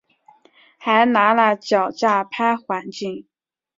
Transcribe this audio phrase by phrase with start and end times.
[0.79, 3.27] 还拿了脚架拍环景